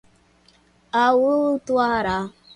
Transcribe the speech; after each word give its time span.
autuará 1.03 2.19